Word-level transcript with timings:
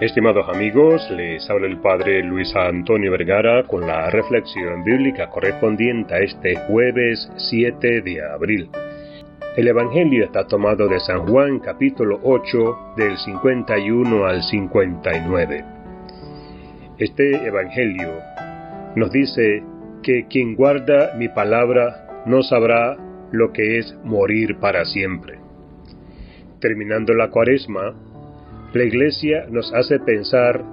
Estimados 0.00 0.48
amigos, 0.48 1.10
les 1.10 1.50
habla 1.50 1.66
el 1.66 1.76
Padre 1.76 2.22
Luis 2.22 2.56
Antonio 2.56 3.10
Vergara 3.10 3.64
con 3.64 3.86
la 3.86 4.08
reflexión 4.08 4.82
bíblica 4.82 5.28
correspondiente 5.28 6.14
a 6.14 6.20
este 6.20 6.56
jueves 6.56 7.30
7 7.36 8.00
de 8.00 8.22
abril. 8.24 8.70
El 9.58 9.68
Evangelio 9.68 10.24
está 10.24 10.46
tomado 10.46 10.88
de 10.88 10.98
San 11.00 11.26
Juan 11.26 11.58
capítulo 11.58 12.18
8 12.22 12.94
del 12.96 13.18
51 13.18 14.24
al 14.24 14.42
59. 14.42 15.64
Este 16.96 17.46
Evangelio 17.46 18.08
nos 18.96 19.12
dice 19.12 19.62
que 20.02 20.26
quien 20.30 20.54
guarda 20.56 21.12
mi 21.18 21.28
palabra 21.28 22.24
no 22.24 22.42
sabrá 22.42 22.96
lo 23.32 23.52
que 23.52 23.76
es 23.76 23.94
morir 24.02 24.56
para 24.60 24.86
siempre. 24.86 25.40
Terminando 26.58 27.12
la 27.12 27.28
cuaresma, 27.28 27.94
la 28.72 28.84
Iglesia 28.84 29.46
nos 29.50 29.72
hace 29.74 29.98
pensar 29.98 30.64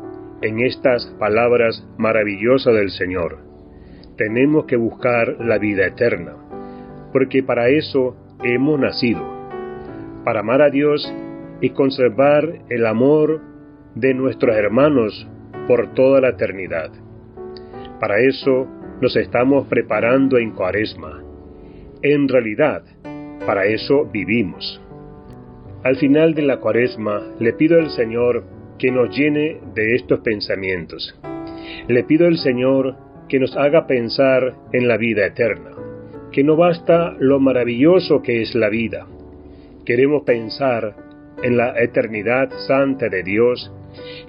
en 0.41 0.59
estas 0.59 1.07
palabras 1.19 1.83
maravillosas 1.97 2.75
del 2.75 2.91
Señor. 2.91 3.39
Tenemos 4.17 4.65
que 4.65 4.75
buscar 4.75 5.37
la 5.39 5.57
vida 5.57 5.87
eterna, 5.87 6.35
porque 7.11 7.41
para 7.41 7.69
eso 7.69 8.15
hemos 8.43 8.79
nacido, 8.79 9.23
para 10.23 10.41
amar 10.41 10.61
a 10.61 10.69
Dios 10.69 11.11
y 11.59 11.71
conservar 11.71 12.59
el 12.69 12.85
amor 12.85 13.41
de 13.95 14.13
nuestros 14.13 14.55
hermanos 14.55 15.27
por 15.67 15.93
toda 15.95 16.21
la 16.21 16.29
eternidad. 16.29 16.91
Para 17.99 18.19
eso 18.19 18.67
nos 19.01 19.15
estamos 19.15 19.67
preparando 19.67 20.37
en 20.37 20.51
cuaresma. 20.51 21.23
En 22.03 22.27
realidad, 22.27 22.83
para 23.45 23.65
eso 23.65 24.05
vivimos. 24.05 24.81
Al 25.83 25.95
final 25.97 26.33
de 26.33 26.41
la 26.41 26.57
cuaresma 26.57 27.21
le 27.39 27.53
pido 27.53 27.79
al 27.79 27.91
Señor 27.91 28.43
que 28.79 28.91
nos 28.91 29.15
llene 29.15 29.59
de 29.73 29.95
estos 29.95 30.19
pensamientos. 30.19 31.19
Le 31.87 32.03
pido 32.03 32.27
al 32.27 32.37
Señor 32.37 32.95
que 33.29 33.39
nos 33.39 33.55
haga 33.55 33.87
pensar 33.87 34.55
en 34.73 34.87
la 34.87 34.97
vida 34.97 35.25
eterna, 35.25 35.71
que 36.31 36.43
no 36.43 36.55
basta 36.55 37.15
lo 37.19 37.39
maravilloso 37.39 38.21
que 38.21 38.41
es 38.41 38.55
la 38.55 38.69
vida. 38.69 39.07
Queremos 39.85 40.23
pensar 40.23 40.95
en 41.43 41.57
la 41.57 41.73
eternidad 41.81 42.49
santa 42.67 43.09
de 43.09 43.23
Dios, 43.23 43.71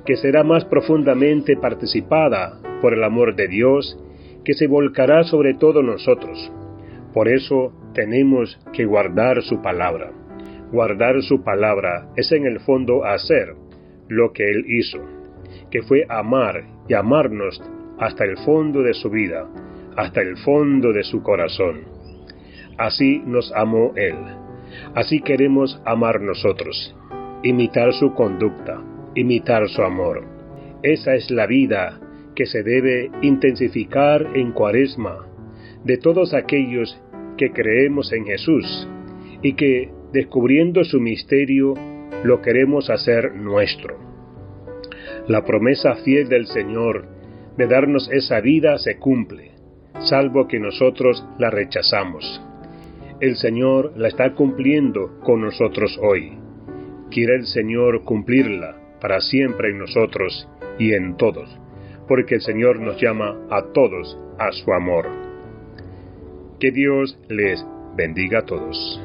que 0.05 0.17
será 0.17 0.45
más 0.45 0.65
profundamente 0.65 1.57
participada 1.57 2.61
por 2.81 2.93
el 2.95 3.03
amor 3.05 3.35
de 3.35 3.49
Dios, 3.49 3.99
que 4.45 4.55
se 4.55 4.67
volcará 4.67 5.25
sobre 5.25 5.55
todos 5.55 5.85
nosotros. 5.85 6.53
Por 7.13 7.29
eso 7.29 7.73
tenemos 7.95 8.59
que 8.73 8.85
guardar 8.85 9.43
su 9.43 9.61
palabra. 9.63 10.13
Guardar 10.71 11.23
su 11.23 11.43
palabra 11.43 12.09
es 12.17 12.31
en 12.33 12.47
el 12.47 12.61
fondo 12.61 13.05
hacer 13.05 13.55
lo 14.09 14.33
que 14.33 14.51
Él 14.51 14.65
hizo, 14.69 14.99
que 15.71 15.83
fue 15.83 16.05
amar 16.09 16.65
y 16.89 16.95
amarnos 16.95 17.63
hasta 17.99 18.25
el 18.25 18.37
fondo 18.39 18.83
de 18.83 18.95
su 18.95 19.09
vida, 19.11 19.49
hasta 19.97 20.21
el 20.21 20.37
fondo 20.37 20.93
de 20.93 21.05
su 21.05 21.23
corazón. 21.23 21.83
Así 22.77 23.23
nos 23.25 23.53
amó 23.53 23.93
Él. 23.97 24.17
Así 24.95 25.21
queremos 25.21 25.81
amar 25.87 26.21
nosotros, 26.21 26.95
imitar 27.43 27.93
su 27.95 28.13
conducta, 28.15 28.83
imitar 29.15 29.69
su 29.69 29.83
amor. 29.83 30.25
Esa 30.83 31.15
es 31.15 31.31
la 31.31 31.47
vida 31.47 31.99
que 32.35 32.47
se 32.47 32.63
debe 32.63 33.11
intensificar 33.23 34.37
en 34.37 34.53
cuaresma 34.53 35.27
de 35.85 35.97
todos 35.97 36.35
aquellos 36.35 37.01
que 37.37 37.51
creemos 37.51 38.13
en 38.13 38.27
Jesús 38.27 38.89
y 39.43 39.55
que 39.55 39.91
descubriendo 40.13 40.85
su 40.85 41.01
misterio, 41.01 41.75
lo 42.25 42.41
queremos 42.41 42.91
hacer 42.91 43.35
nuestro. 43.35 43.99
La 45.29 45.45
promesa 45.45 45.95
fiel 45.97 46.29
del 46.29 46.47
Señor 46.47 47.07
de 47.57 47.67
darnos 47.67 48.09
esa 48.13 48.41
vida 48.41 48.79
se 48.79 48.99
cumple, 48.99 49.53
salvo 50.01 50.47
que 50.47 50.59
nosotros 50.59 51.25
la 51.39 51.51
rechazamos. 51.51 52.43
El 53.21 53.37
Señor 53.37 53.93
la 53.97 54.09
está 54.09 54.35
cumpliendo 54.35 55.19
con 55.21 55.41
nosotros 55.41 55.99
hoy. 56.01 56.39
Quiere 57.11 57.35
el 57.35 57.47
Señor 57.47 58.05
cumplirla 58.05 58.77
para 59.01 59.21
siempre 59.21 59.71
en 59.71 59.79
nosotros 59.79 60.49
y 60.79 60.93
en 60.93 61.17
todos, 61.17 61.49
porque 62.07 62.37
el 62.37 62.41
Señor 62.41 62.81
nos 62.81 63.01
llama 63.01 63.37
a 63.51 63.73
todos 63.73 64.19
a 64.39 64.53
su 64.53 64.73
amor. 64.73 65.07
Que 66.61 66.71
Dios 66.71 67.19
les 67.29 67.65
bendiga 67.97 68.41
a 68.41 68.45
todos. 68.45 69.01